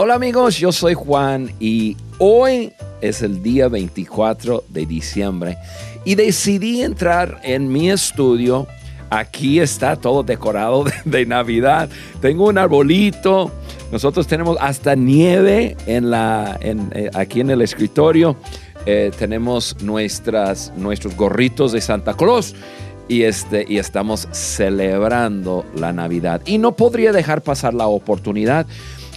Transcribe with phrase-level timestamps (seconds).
[0.00, 5.58] Hola amigos, yo soy Juan y hoy es el día 24 de diciembre
[6.04, 8.68] y decidí entrar en mi estudio.
[9.10, 11.90] Aquí está todo decorado de, Navidad.
[12.20, 13.50] Tengo un arbolito.
[13.90, 18.36] Nosotros tenemos hasta nieve en la, eh, aquí en el escritorio.
[18.86, 22.54] Eh, tenemos nuestras, nuestros gorritos de Santa Claus
[23.08, 26.40] y, este, y estamos celebrando la Navidad.
[26.46, 28.64] Y no podría dejar pasar la oportunidad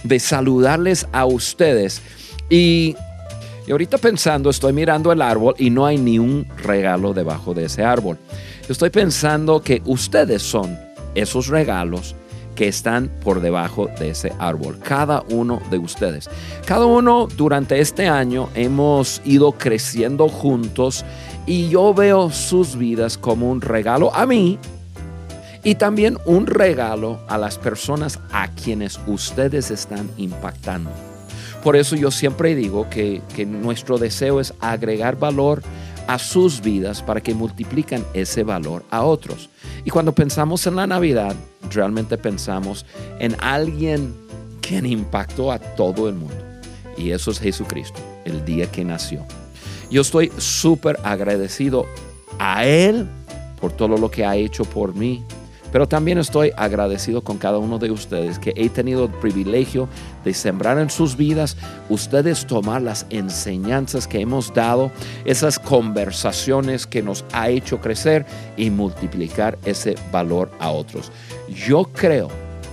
[0.02, 2.02] de saludarles a ustedes.
[2.50, 2.96] Y,
[3.70, 7.84] ahorita pensando, estoy mirando el árbol y no hay ni un regalo debajo de ese
[7.84, 8.18] árbol.
[8.68, 10.78] Estoy pensando que ustedes son
[11.14, 12.14] esos regalos
[12.54, 16.28] que están por debajo de ese árbol, cada uno de ustedes.
[16.66, 21.04] Cada uno durante este año hemos ido creciendo juntos
[21.46, 24.58] y yo veo sus vidas como un regalo a mí
[25.64, 30.90] y también un regalo a las personas a quienes ustedes están impactando.
[31.62, 35.62] Por eso yo siempre digo que, nuestro deseo es agregar valor
[36.08, 39.48] a sus vidas para que multipliquen ese valor a otros.
[39.84, 41.36] Y cuando pensamos en la Navidad,
[41.70, 42.84] realmente pensamos
[43.20, 44.12] en alguien
[44.60, 46.34] quien impactó a todo el mundo.
[46.96, 49.24] Y eso es Jesucristo, el día que nació.
[49.88, 51.86] Yo estoy súper agradecido
[52.40, 53.08] a Él
[53.60, 55.24] por todo lo que ha hecho por mí,
[55.72, 59.88] pero también estoy agradecido con cada uno de ustedes que he tenido el privilegio
[60.22, 61.56] de sembrar en sus vidas,
[61.88, 64.92] ustedes tomar las enseñanzas que hemos dado,
[65.24, 68.26] esas conversaciones que nos ha hecho crecer
[68.58, 71.10] y multiplicar ese valor a otros.
[71.48, 72.28] Yo creo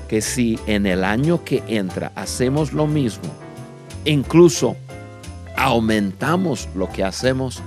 [0.10, 3.30] que si en el año que entra hacemos lo mismo,
[4.04, 4.76] incluso
[5.56, 7.62] aumentamos lo que hacemos,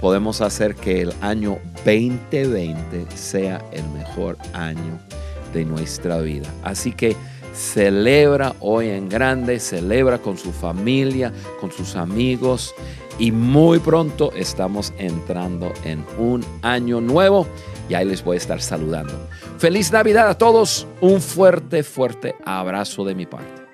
[0.00, 4.98] podemos hacer que el año 2020 sea el mejor año
[5.54, 6.52] de nuestra vida.
[6.64, 7.16] Así que
[7.54, 12.74] celebra hoy en grande, celebra con su familia, con sus amigos
[13.20, 17.46] y muy pronto estamos entrando en un año nuevo
[17.88, 19.14] y ahí les voy a estar saludando.
[19.58, 23.65] Feliz Navidad a todos, un fuerte, fuerte abrazo de mi parte.